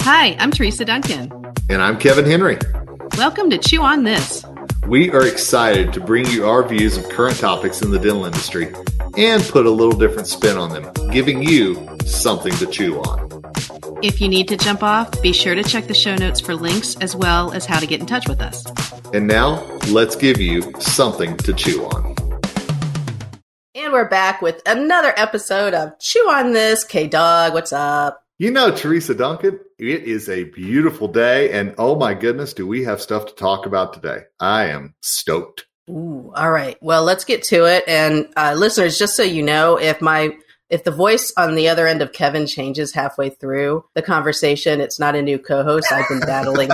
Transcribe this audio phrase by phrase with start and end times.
[0.00, 1.30] Hi, I'm Teresa Duncan.
[1.68, 2.58] And I'm Kevin Henry.
[3.16, 4.44] Welcome to Chew on This.
[4.88, 8.74] We are excited to bring you our views of current topics in the dental industry
[9.16, 13.44] and put a little different spin on them, giving you something to chew on.
[14.02, 16.96] If you need to jump off, be sure to check the show notes for links
[16.96, 18.64] as well as how to get in touch with us.
[19.12, 22.16] And now, let's give you something to chew on.
[23.76, 26.82] And we're back with another episode of Chew on This.
[26.82, 28.23] K Dog, what's up?
[28.36, 32.82] You know, Teresa Duncan, it is a beautiful day, and oh my goodness, do we
[32.82, 34.22] have stuff to talk about today?
[34.40, 35.66] I am stoked.
[35.88, 36.76] Ooh, all right.
[36.80, 37.84] Well, let's get to it.
[37.86, 40.36] And uh, listeners, just so you know, if my
[40.68, 44.98] if the voice on the other end of Kevin changes halfway through the conversation, it's
[44.98, 45.92] not a new co-host.
[45.92, 46.70] I've been battling.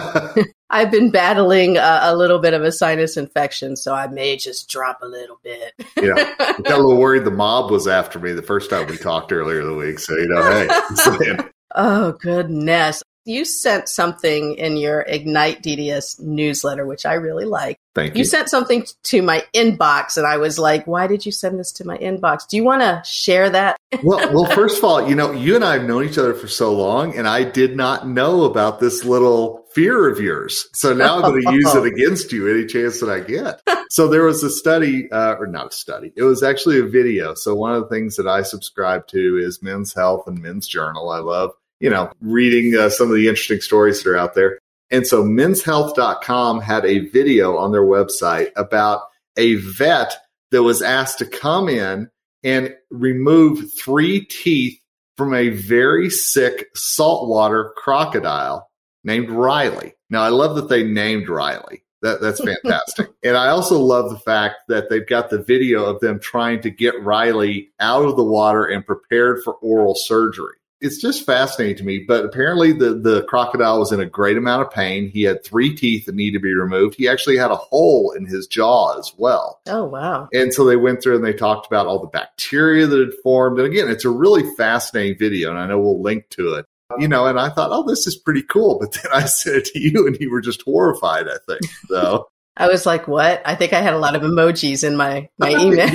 [0.71, 4.71] I've been battling a, a, little bit of a sinus infection, so I may just
[4.71, 5.73] drop a little bit.
[6.01, 7.25] yeah, I got a little worried.
[7.25, 10.15] The mob was after me the first time we talked earlier in the week, so
[10.15, 11.37] you know, hey.
[11.75, 13.03] oh goodness!
[13.27, 17.77] You sent something in your Ignite DDS newsletter, which I really like.
[17.95, 18.21] Thank you.
[18.21, 21.71] You sent something to my inbox, and I was like, "Why did you send this
[21.73, 22.49] to my inbox?
[22.49, 25.65] Do you want to share that?" well, well, first of all, you know, you and
[25.65, 29.05] I have known each other for so long, and I did not know about this
[29.05, 30.69] little fear of yours.
[30.73, 33.61] So now I'm going to use it against you any chance that I get.
[33.91, 36.13] so there was a study, uh, or not a study.
[36.17, 37.35] It was actually a video.
[37.35, 41.11] So one of the things that I subscribe to is Men's Health and Men's Journal.
[41.11, 44.59] I love you know, reading uh, some of the interesting stories that are out there.
[44.91, 49.03] And so menshealth.com had a video on their website about
[49.37, 50.15] a vet
[50.51, 52.11] that was asked to come in
[52.43, 54.79] and remove three teeth
[55.17, 58.69] from a very sick saltwater crocodile
[59.05, 59.95] named Riley.
[60.09, 61.85] Now, I love that they named Riley.
[62.03, 63.11] That, that's fantastic.
[63.23, 66.71] and I also love the fact that they've got the video of them trying to
[66.71, 71.85] get Riley out of the water and prepared for oral surgery it's just fascinating to
[71.85, 72.05] me.
[72.07, 75.09] But apparently, the the crocodile was in a great amount of pain.
[75.09, 76.95] He had three teeth that needed to be removed.
[76.97, 79.61] He actually had a hole in his jaw as well.
[79.67, 80.29] Oh wow!
[80.33, 83.59] And so they went through and they talked about all the bacteria that had formed.
[83.59, 86.67] And again, it's a really fascinating video, and I know we'll link to it.
[86.99, 88.79] You know, and I thought, oh, this is pretty cool.
[88.81, 91.29] But then I said it to you, and you were just horrified.
[91.29, 92.29] I think so.
[92.57, 95.51] I was like, "What?" I think I had a lot of emojis in my my
[95.59, 95.89] email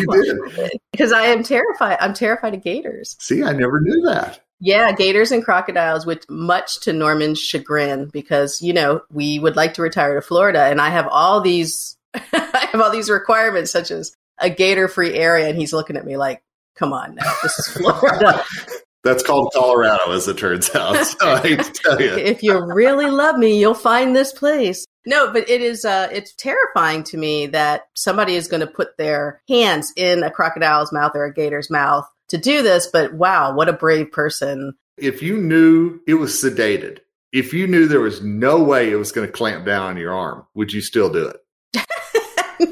[0.91, 1.97] because I am terrified.
[1.99, 3.15] I'm terrified of gators.
[3.19, 4.41] See, I never knew that.
[4.59, 9.73] Yeah, gators and crocodiles, which much to Norman's chagrin, because you know we would like
[9.75, 13.91] to retire to Florida, and I have all these, I have all these requirements, such
[13.91, 16.41] as a gator-free area, and he's looking at me like,
[16.75, 18.43] "Come on, now, this is Florida."
[19.03, 21.05] That's called Colorado, as it turns out.
[21.05, 22.15] So I tell you.
[22.15, 24.83] if you really love me, you'll find this place.
[25.05, 28.97] No, but it is uh it's terrifying to me that somebody is going to put
[28.97, 33.53] their hands in a crocodile's mouth or a gator's mouth to do this, but wow,
[33.53, 34.73] what a brave person.
[34.97, 36.99] If you knew it was sedated,
[37.31, 40.13] if you knew there was no way it was going to clamp down on your
[40.13, 41.85] arm, would you still do it?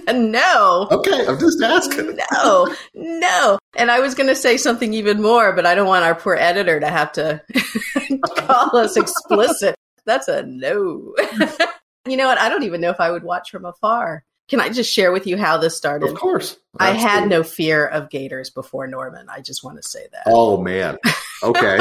[0.13, 0.87] no.
[0.89, 2.17] Okay, I'm just asking.
[2.31, 3.59] no, no.
[3.75, 6.35] And I was going to say something even more, but I don't want our poor
[6.35, 7.41] editor to have to
[8.37, 9.75] call us explicit.
[10.05, 11.13] That's a no.
[12.07, 12.37] you know what?
[12.39, 14.23] I don't even know if I would watch from afar.
[14.53, 16.11] Can I just share with you how this started?
[16.11, 16.59] Of course.
[16.77, 19.27] I had no fear of gators before Norman.
[19.27, 20.25] I just want to say that.
[20.27, 20.99] Oh man.
[21.41, 21.79] Okay.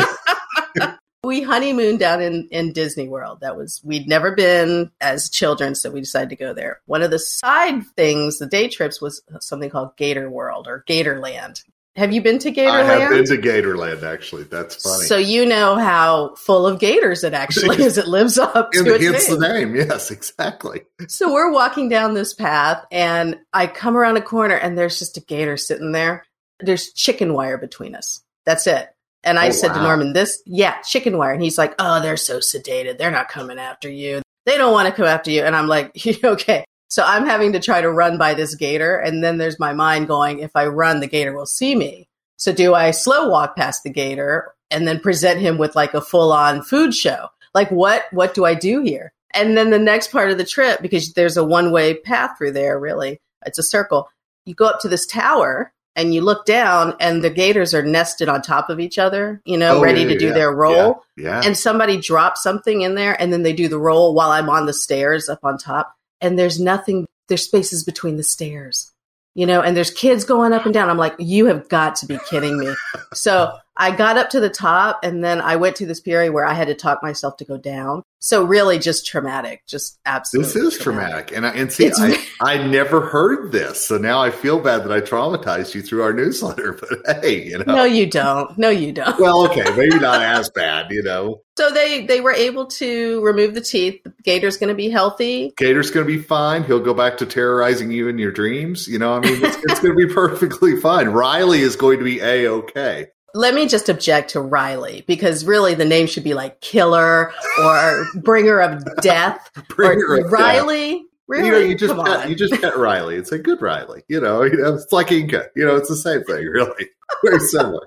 [1.22, 3.40] we honeymooned down in, in Disney World.
[3.42, 6.80] That was we'd never been as children, so we decided to go there.
[6.86, 11.62] One of the side things, the day trips, was something called Gator World or Gatorland.
[11.96, 12.70] Have you been to Gatorland?
[12.70, 14.02] I have been to Gatorland.
[14.02, 15.04] Actually, that's funny.
[15.04, 17.98] So you know how full of gators it actually is.
[17.98, 19.38] It lives up to it its name.
[19.40, 19.76] the name.
[19.76, 20.82] Yes, exactly.
[21.08, 25.18] So we're walking down this path, and I come around a corner, and there's just
[25.18, 26.24] a gator sitting there.
[26.60, 28.20] There's chicken wire between us.
[28.46, 28.88] That's it.
[29.22, 29.82] And I Oh, said to.
[29.82, 32.96] Norman, "This, yeah, chicken wire." And he's like, "Oh, they're so sedated.
[32.96, 34.22] They're not coming after you.
[34.46, 35.92] They don't want to come after you." And I'm like,
[36.24, 39.72] "Okay." So I'm having to try to run by this gator, and then there's my
[39.72, 43.56] mind going, "If I run, the gator will see me." So do I slow walk
[43.56, 47.28] past the gator and then present him with like a full on food show?
[47.54, 49.14] Like what what do I do here?
[49.32, 52.52] And then the next part of the trip, because there's a one way path through
[52.52, 54.10] there, really, it's a circle.
[54.44, 58.28] You go up to this tower and you look down, and the gators are nested
[58.28, 61.04] on top of each other, you know, Oh, ready yeah, to do yeah, their roll.
[61.16, 61.40] Yeah.
[61.42, 64.66] And somebody drops something in there, and then they do the roll while I'm on
[64.66, 65.94] the stairs up on top.
[66.22, 68.90] And there's nothing, there's spaces between the stairs,
[69.34, 70.88] you know, and there's kids going up and down.
[70.88, 72.74] I'm like, you have got to be kidding me.
[73.12, 76.44] So I got up to the top and then I went to this period where
[76.44, 78.02] I had to talk myself to go down.
[78.18, 80.52] So really just traumatic, just absolutely.
[80.52, 81.28] This is traumatic.
[81.28, 81.36] traumatic.
[81.36, 83.84] And I, and see, I, I never heard this.
[83.84, 86.72] So now I feel bad that I traumatized you through our newsletter,
[87.04, 87.74] but hey, you know.
[87.74, 88.56] No, you don't.
[88.56, 89.18] No, you don't.
[89.18, 89.64] well, okay.
[89.76, 91.40] Maybe not as bad, you know.
[91.56, 94.00] So they, they were able to remove the teeth.
[94.22, 95.52] Gator's going to be healthy.
[95.56, 96.62] Gator's going to be fine.
[96.62, 98.86] He'll go back to terrorizing you in your dreams.
[98.86, 101.08] You know, I mean, it's, it's going to be perfectly fine.
[101.08, 105.74] Riley is going to be a okay let me just object to Riley because really
[105.74, 110.94] the name should be like Killer or Bringer of Death bringer or of Riley.
[110.94, 111.02] Death.
[111.28, 111.46] Really?
[111.46, 113.16] You know, you just pet, you just pet Riley.
[113.16, 114.02] It's a good Riley.
[114.08, 115.46] You know, you know, it's like Inca.
[115.56, 116.88] You know, it's the same thing, really.
[117.24, 117.80] Very similar.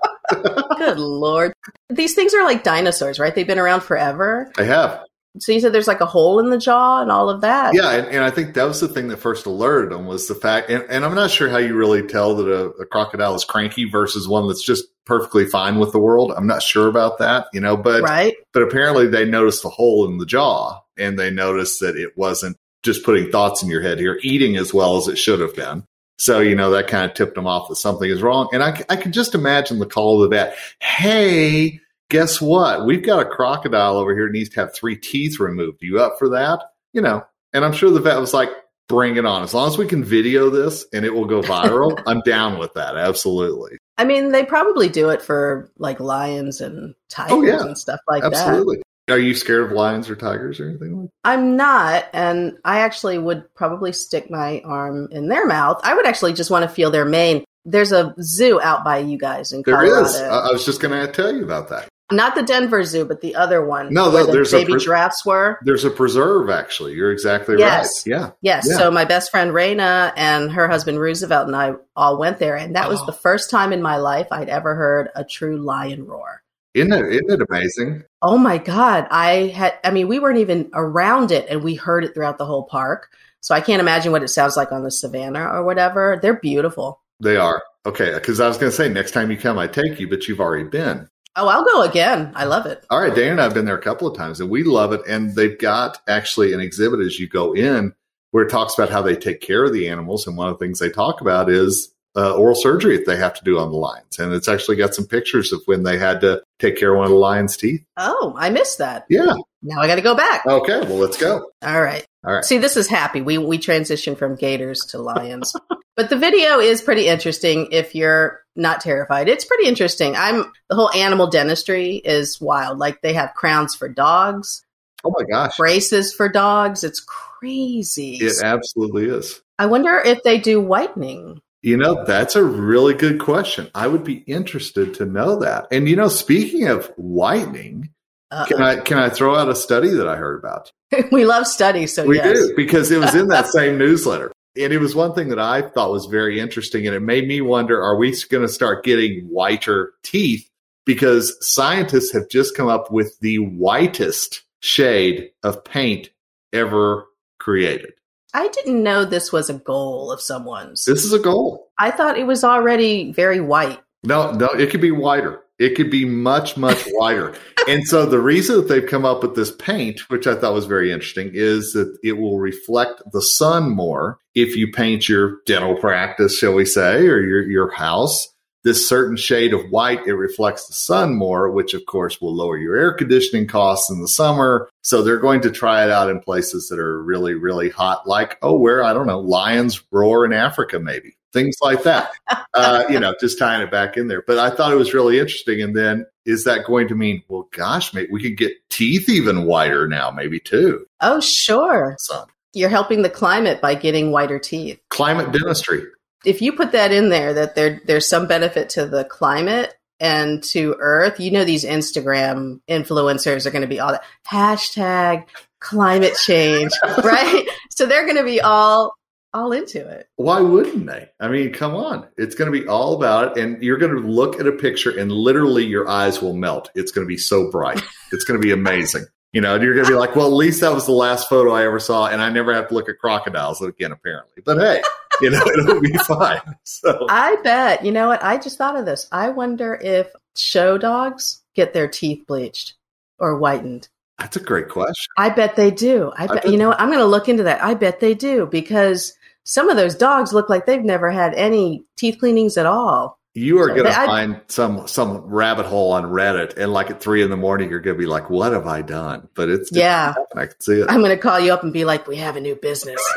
[0.78, 1.52] good lord,
[1.88, 3.34] these things are like dinosaurs, right?
[3.34, 4.50] They've been around forever.
[4.56, 5.04] They have.
[5.40, 7.74] So you said there's like a hole in the jaw and all of that.
[7.74, 10.34] Yeah, and, and I think that was the thing that first alerted them was the
[10.34, 13.44] fact, and, and I'm not sure how you really tell that a, a, crocodile is
[13.44, 16.32] cranky versus one that's just perfectly fine with the world.
[16.36, 18.34] I'm not sure about that, you know, but right.
[18.52, 22.56] but apparently they noticed the hole in the jaw and they noticed that it wasn't
[22.82, 25.84] just putting thoughts in your head here, eating as well as it should have been.
[26.18, 28.48] So, you know, that kind of tipped them off that something is wrong.
[28.52, 30.56] And I, I could just imagine the call of the vet.
[30.80, 32.86] Hey, guess what?
[32.86, 35.82] We've got a crocodile over here needs to have three teeth removed.
[35.82, 36.60] Are you up for that?
[36.92, 38.50] You know, and I'm sure the vet was like,
[38.88, 39.42] bring it on.
[39.42, 42.74] As long as we can video this and it will go viral, I'm down with
[42.74, 42.96] that.
[42.96, 43.78] Absolutely.
[43.98, 47.62] I mean, they probably do it for like lions and tigers oh, yeah.
[47.62, 48.36] and stuff like absolutely.
[48.36, 48.50] that.
[48.50, 48.82] Absolutely.
[49.08, 51.30] Are you scared of lions or tigers or anything like that?
[51.30, 52.06] I'm not.
[52.12, 55.80] And I actually would probably stick my arm in their mouth.
[55.84, 57.44] I would actually just want to feel their mane.
[57.64, 59.94] There's a zoo out by you guys in Colorado.
[59.94, 60.16] There is.
[60.16, 61.88] I was just going to tell you about that.
[62.12, 63.92] Not the Denver Zoo, but the other one.
[63.92, 65.58] No, the there's baby a pre- giraffes were.
[65.62, 66.94] There's a preserve, actually.
[66.94, 68.06] You're exactly yes.
[68.06, 68.12] right.
[68.12, 68.30] Yeah.
[68.42, 68.66] Yes.
[68.68, 68.76] Yeah.
[68.76, 72.76] So my best friend Raina and her husband Roosevelt and I all went there, and
[72.76, 73.06] that was oh.
[73.06, 76.42] the first time in my life I'd ever heard a true lion roar.
[76.76, 78.04] Isn't it, isn't it amazing?
[78.20, 79.08] Oh my God.
[79.10, 82.44] I had, I mean, we weren't even around it and we heard it throughout the
[82.44, 83.08] whole park.
[83.40, 86.18] So I can't imagine what it sounds like on the savannah or whatever.
[86.20, 87.00] They're beautiful.
[87.18, 87.62] They are.
[87.86, 88.12] Okay.
[88.12, 90.40] Because I was going to say, next time you come, I take you, but you've
[90.40, 91.08] already been.
[91.36, 92.32] Oh, I'll go again.
[92.34, 92.84] I love it.
[92.88, 94.92] All right, Dan and I have been there a couple of times, and we love
[94.92, 95.02] it.
[95.06, 97.94] And they've got actually an exhibit as you go in
[98.30, 100.26] where it talks about how they take care of the animals.
[100.26, 103.34] And one of the things they talk about is uh, oral surgery that they have
[103.34, 104.18] to do on the lions.
[104.18, 107.04] And it's actually got some pictures of when they had to take care of one
[107.04, 107.84] of the lion's teeth.
[107.98, 109.04] Oh, I missed that.
[109.10, 109.34] Yeah.
[109.62, 110.46] Now I got to go back.
[110.46, 111.50] Okay, well, let's go.
[111.62, 112.06] All right.
[112.26, 112.44] All right.
[112.44, 113.20] See, this is happy.
[113.20, 115.54] We we transition from gators to lions.
[115.96, 119.28] but the video is pretty interesting if you're not terrified.
[119.28, 120.16] It's pretty interesting.
[120.16, 122.78] I'm the whole animal dentistry is wild.
[122.78, 124.64] Like they have crowns for dogs.
[125.04, 125.56] Oh my gosh.
[125.56, 126.82] Braces for dogs.
[126.82, 128.16] It's crazy.
[128.16, 129.40] It absolutely is.
[129.58, 131.40] I wonder if they do whitening.
[131.62, 133.70] You know, that's a really good question.
[133.74, 135.66] I would be interested to know that.
[135.70, 137.90] And you know, speaking of whitening,
[138.30, 140.72] uh can I can I throw out a study that I heard about?
[141.12, 142.38] we love studies, so we yes.
[142.38, 144.32] do because it was in that same newsletter.
[144.58, 147.40] And it was one thing that I thought was very interesting, and it made me
[147.40, 150.48] wonder: Are we going to start getting whiter teeth?
[150.84, 156.10] Because scientists have just come up with the whitest shade of paint
[156.52, 157.06] ever
[157.38, 157.92] created.
[158.34, 160.84] I didn't know this was a goal of someone's.
[160.84, 161.70] This is a goal.
[161.78, 163.80] I thought it was already very white.
[164.04, 165.42] No, no, it could be whiter.
[165.58, 167.34] It could be much, much whiter.
[167.68, 170.66] and so the reason that they've come up with this paint, which I thought was
[170.66, 175.76] very interesting, is that it will reflect the sun more if you paint your dental
[175.76, 178.28] practice, shall we say, or your, your house.
[178.64, 182.58] This certain shade of white, it reflects the sun more, which of course will lower
[182.58, 184.68] your air conditioning costs in the summer.
[184.82, 188.38] So they're going to try it out in places that are really, really hot, like,
[188.42, 192.10] oh, where, I don't know, lions roar in Africa, maybe things like that.
[192.54, 194.22] Uh, you know, just tying it back in there.
[194.26, 195.60] But I thought it was really interesting.
[195.60, 199.44] And then is that going to mean, well, gosh, maybe we could get teeth even
[199.44, 200.86] whiter now, maybe too?
[201.02, 201.96] Oh, sure.
[201.98, 204.80] So you're helping the climate by getting whiter teeth.
[204.88, 205.84] Climate dentistry.
[206.24, 210.42] If you put that in there, that there there's some benefit to the climate and
[210.44, 215.24] to Earth, you know these Instagram influencers are going to be all that hashtag
[215.60, 216.72] climate change,
[217.04, 217.46] right?
[217.70, 218.94] So they're going to be all
[219.36, 220.08] all into it.
[220.16, 221.10] Why wouldn't they?
[221.20, 222.08] I mean, come on.
[222.16, 223.42] It's going to be all about it.
[223.42, 226.70] And you're going to look at a picture and literally your eyes will melt.
[226.74, 227.82] It's going to be so bright.
[228.12, 229.04] It's going to be amazing.
[229.32, 231.50] You know, you're going to be like, well, at least that was the last photo
[231.50, 232.06] I ever saw.
[232.06, 234.42] And I never have to look at crocodiles again, apparently.
[234.44, 234.80] But hey,
[235.20, 236.40] you know, it'll be fine.
[236.62, 237.84] So I bet.
[237.84, 238.22] You know what?
[238.22, 239.08] I just thought of this.
[239.10, 242.74] I wonder if show dogs get their teeth bleached
[243.18, 243.88] or whitened.
[244.18, 245.12] That's a great question.
[245.18, 246.12] I bet they do.
[246.16, 246.80] I, I bet, bet, you know what?
[246.80, 247.62] I'm going to look into that.
[247.62, 249.14] I bet they do because
[249.46, 253.18] some of those dogs look like they've never had any teeth cleanings at all.
[253.32, 257.00] You are So going to find some some rabbit hole on Reddit, and like at
[257.00, 259.70] three in the morning, you're going to be like, "What have I done?" But it's
[259.72, 260.14] Yeah.
[260.34, 260.86] I can see it.
[260.88, 263.00] I'm going to call you up and be like, we have a new business.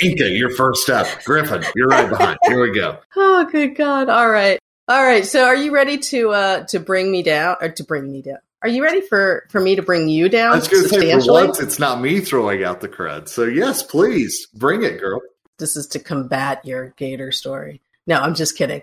[0.00, 1.06] Inca, you're first up.
[1.24, 2.38] Griffin, you're right behind.
[2.44, 2.98] Here we go.
[3.16, 4.08] oh, good God.
[4.08, 4.58] All right.
[4.88, 5.26] All right.
[5.26, 8.38] So are you ready to, uh, to bring me down or to bring me down?
[8.62, 11.20] Are you ready for, for me to bring you down I was going to say,
[11.20, 13.28] for once, it's not me throwing out the crud.
[13.28, 15.20] So yes, please bring it, girl.
[15.58, 17.82] this is to combat your gator story.
[18.06, 18.82] No, I'm just kidding.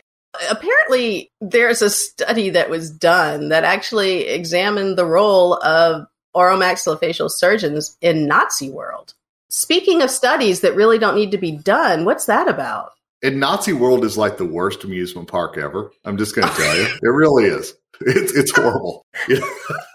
[0.49, 7.97] Apparently, there's a study that was done that actually examined the role of oromaxillofacial surgeons
[8.01, 9.13] in Nazi world.
[9.49, 12.91] Speaking of studies that really don't need to be done, what's that about?
[13.21, 15.91] And Nazi World is like the worst amusement park ever.
[16.05, 17.73] I'm just going to tell you, it really is.
[18.01, 19.05] It's it's horrible.
[19.27, 19.39] Yeah.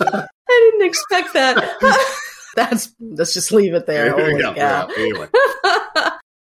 [0.01, 2.17] I didn't expect that.
[2.57, 4.13] That's let's just leave it there.
[4.13, 4.89] Holy Yeah, cow.
[4.89, 5.29] yeah, Anyway,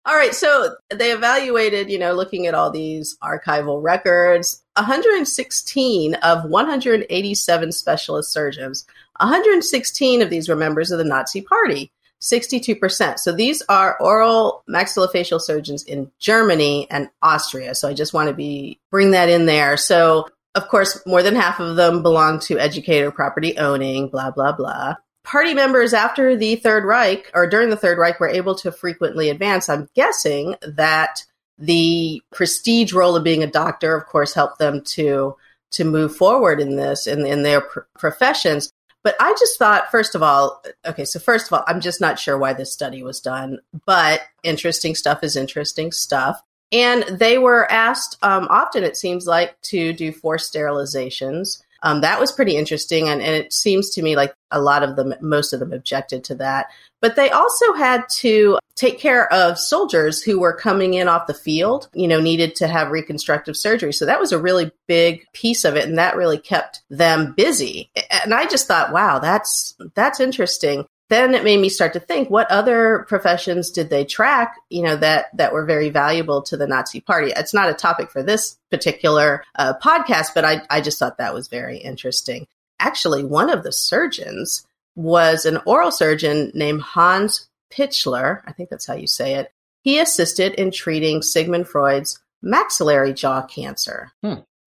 [0.05, 6.43] all right, so they evaluated, you know, looking at all these archival records, 116 of
[6.49, 8.85] 187 specialist surgeons,
[9.19, 11.91] 116 of these were members of the Nazi Party,
[12.21, 13.19] 62%.
[13.19, 17.73] So these are oral maxillofacial surgeons in Germany and Austria.
[17.75, 19.77] So I just want to be bring that in there.
[19.77, 24.51] So of course, more than half of them belong to educator property owning, blah, blah,
[24.51, 28.71] blah party members after the Third Reich or during the Third Reich were able to
[28.71, 29.69] frequently advance.
[29.69, 31.23] I'm guessing that
[31.57, 35.35] the prestige role of being a doctor, of course, helped them to
[35.71, 38.71] to move forward in this in in their pr- professions.
[39.03, 42.19] But I just thought, first of all, okay, so first of all, I'm just not
[42.19, 46.41] sure why this study was done, but interesting stuff is interesting stuff.
[46.71, 51.61] And they were asked um, often, it seems like, to do forced sterilizations.
[51.83, 54.95] Um, that was pretty interesting, and, and it seems to me like a lot of
[54.95, 56.67] them, most of them objected to that.
[57.01, 61.33] But they also had to take care of soldiers who were coming in off the
[61.33, 63.93] field, you know, needed to have reconstructive surgery.
[63.93, 67.89] So that was a really big piece of it, and that really kept them busy.
[68.23, 72.29] And I just thought, wow, that's that's interesting then it made me start to think
[72.29, 76.65] what other professions did they track you know that that were very valuable to the
[76.65, 77.31] nazi party?
[77.35, 81.33] It's not a topic for this particular uh, podcast but I, I just thought that
[81.33, 82.47] was very interesting.
[82.79, 84.65] Actually one of the surgeons
[84.95, 89.51] was an oral surgeon named hans Pichler i think that's how you say it.
[89.83, 94.11] He assisted in treating sigmund freud's maxillary jaw cancer.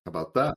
[0.04, 0.54] How about that?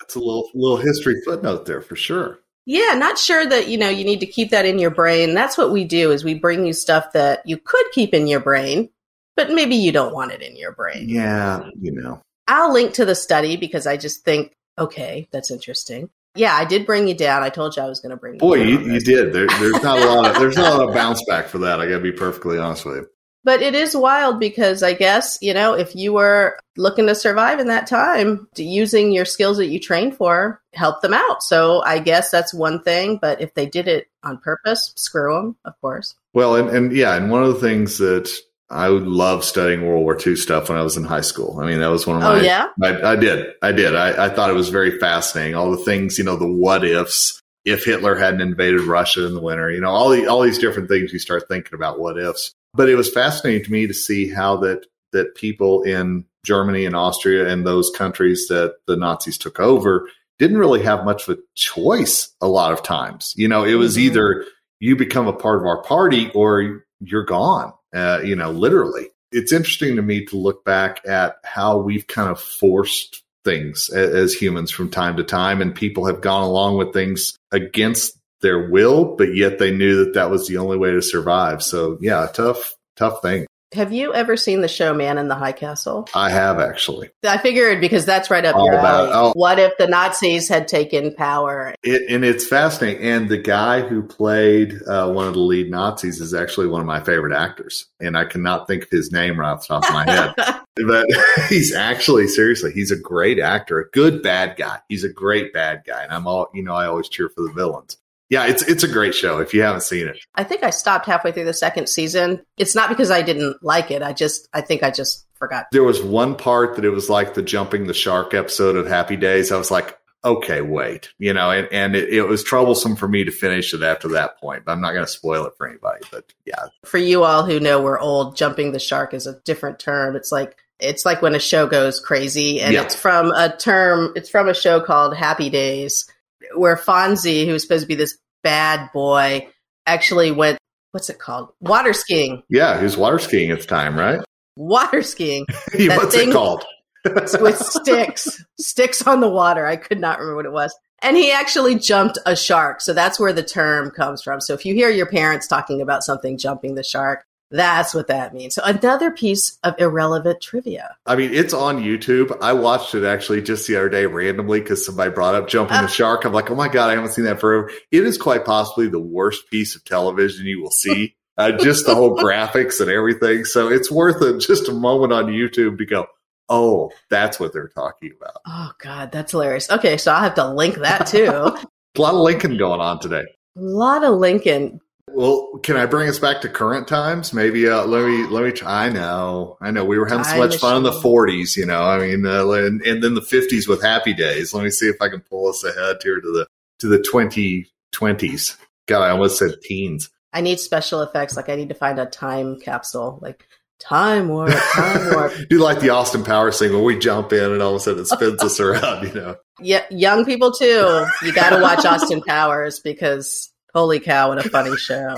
[0.00, 2.40] That's a little little history footnote there for sure.
[2.68, 5.32] Yeah, not sure that you know you need to keep that in your brain.
[5.32, 8.40] That's what we do is we bring you stuff that you could keep in your
[8.40, 8.90] brain,
[9.36, 11.08] but maybe you don't want it in your brain.
[11.08, 12.20] Yeah, you know.
[12.46, 16.10] I'll link to the study because I just think, okay, that's interesting.
[16.34, 17.42] Yeah, I did bring you down.
[17.42, 19.32] I told you I was going to bring Boy, you down you, you did.
[19.32, 21.80] There, there's not a lot of there's not a lot of bounce back for that.
[21.80, 23.06] I got to be perfectly honest with you.
[23.48, 27.60] But it is wild because I guess, you know, if you were looking to survive
[27.60, 31.42] in that time, using your skills that you trained for help them out.
[31.42, 33.16] So I guess that's one thing.
[33.16, 36.14] But if they did it on purpose, screw them, of course.
[36.34, 38.30] Well, and, and yeah, and one of the things that
[38.68, 41.58] I would love studying World War II stuff when I was in high school.
[41.58, 42.28] I mean, that was one of my.
[42.28, 42.42] Oh, my.
[42.42, 42.68] yeah?
[42.82, 43.46] I, I did.
[43.62, 43.96] I did.
[43.96, 45.54] I, I thought it was very fascinating.
[45.54, 47.40] All the things, you know, the what ifs.
[47.64, 50.90] If Hitler hadn't invaded Russia in the winter, you know, all the, all these different
[50.90, 52.54] things you start thinking about what ifs.
[52.74, 56.94] But it was fascinating to me to see how that that people in Germany and
[56.94, 60.08] Austria and those countries that the Nazis took over
[60.38, 63.32] didn't really have much of a choice a lot of times.
[63.36, 64.00] You know, it was Mhm.
[64.00, 64.44] either
[64.80, 69.08] you become a part of our party or you're gone, uh, you know, literally.
[69.32, 74.10] It's interesting to me to look back at how we've kind of forced things as,
[74.10, 78.68] as humans from time to time, and people have gone along with things against their
[78.70, 81.62] will, but yet they knew that that was the only way to survive.
[81.62, 83.46] So, yeah, tough, tough thing.
[83.74, 86.08] Have you ever seen the show Man in the High Castle?
[86.14, 87.10] I have actually.
[87.22, 89.10] I figured because that's right up All your about- alley.
[89.12, 89.32] oh.
[89.34, 91.74] What if the Nazis had taken power?
[91.82, 93.02] It, and it's fascinating.
[93.02, 96.86] And the guy who played uh, one of the lead Nazis is actually one of
[96.86, 97.84] my favorite actors.
[98.00, 100.34] And I cannot think of his name right off the top of my head.
[100.86, 101.06] but
[101.50, 104.78] he's actually, seriously, he's a great actor, a good bad guy.
[104.88, 106.04] He's a great bad guy.
[106.04, 107.98] And I'm all, you know, I always cheer for the villains.
[108.30, 110.18] Yeah, it's it's a great show if you haven't seen it.
[110.34, 112.44] I think I stopped halfway through the second season.
[112.58, 114.02] It's not because I didn't like it.
[114.02, 115.66] I just, I think I just forgot.
[115.72, 119.16] There was one part that it was like the jumping the shark episode of Happy
[119.16, 119.50] Days.
[119.50, 123.24] I was like, okay, wait, you know, and, and it, it was troublesome for me
[123.24, 124.64] to finish it after that point.
[124.66, 126.04] But I'm not going to spoil it for anybody.
[126.10, 129.78] But yeah, For you all who know we're old, jumping the shark is a different
[129.78, 130.16] term.
[130.16, 132.82] It's like, it's like when a show goes crazy and Yeah.
[132.82, 136.10] it's from a term, it's from a show called Happy Days
[136.56, 139.48] where Fonzie, who was supposed to be this bad boy,
[139.86, 140.58] actually went,
[140.92, 141.50] what's it called?
[141.60, 142.42] Water skiing.
[142.48, 144.20] yeah, he was water skiing at the time, right?
[144.56, 145.46] Water skiing.
[145.72, 146.64] What's it called?
[147.04, 149.64] with sticks, sticks on the water.
[149.64, 150.76] I could not remember what it was.
[151.00, 152.80] And he actually jumped a shark.
[152.80, 154.40] So that's where the term comes from.
[154.40, 158.34] So if you hear your parents talking about something jumping the shark, that's what that
[158.34, 158.54] means.
[158.54, 160.96] So another piece of irrelevant trivia.
[161.06, 162.36] I mean, it's on YouTube.
[162.42, 165.82] I watched it actually just the other day randomly because somebody brought up jumping uh,
[165.82, 166.24] the shark.
[166.24, 167.70] I'm like, oh my god, I haven't seen that forever.
[167.90, 171.14] It is quite possibly the worst piece of television you will see.
[171.38, 173.44] Uh, just the whole graphics and everything.
[173.44, 176.08] So it's worth it just a moment on YouTube to go.
[176.48, 178.38] Oh, that's what they're talking about.
[178.44, 179.70] Oh God, that's hilarious.
[179.70, 181.26] Okay, so I'll have to link that too.
[181.96, 183.22] a lot of Lincoln going on today.
[183.56, 184.80] A lot of Lincoln.
[185.12, 187.32] Well, can I bring us back to current times?
[187.32, 188.52] Maybe uh, let me let me.
[188.52, 188.86] Try.
[188.86, 189.84] I know, I know.
[189.84, 191.82] We were having so much fun in the '40s, you know.
[191.82, 194.54] I mean, uh, and, and then the '50s with Happy Days.
[194.54, 196.46] Let me see if I can pull us ahead here to the
[196.78, 198.56] to the 2020s.
[198.86, 200.10] God, I almost said teens.
[200.32, 201.36] I need special effects.
[201.36, 203.18] Like I need to find a time capsule.
[203.20, 203.46] Like
[203.78, 205.32] time warp, time warp.
[205.48, 208.02] Do like the Austin Powers thing where we jump in and all of a sudden
[208.02, 209.36] it spins us around, you know?
[209.60, 211.06] Yeah, young people too.
[211.22, 215.16] You got to watch Austin Powers because holy cow, what a funny show.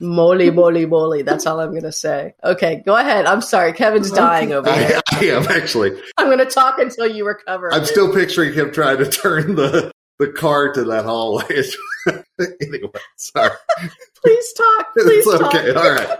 [0.00, 1.22] Moly, moly, moly.
[1.22, 2.34] That's all I'm going to say.
[2.42, 3.26] Okay, go ahead.
[3.26, 3.72] I'm sorry.
[3.72, 5.00] Kevin's dying over here.
[5.12, 5.92] I, I am actually.
[6.16, 7.72] I'm going to talk until you recover.
[7.72, 11.44] I'm still picturing him trying to turn the, the car to that hallway.
[12.60, 13.52] anyway, sorry.
[14.22, 14.92] Please talk.
[14.94, 15.54] Please it's talk.
[15.54, 15.72] okay.
[15.72, 16.18] All right.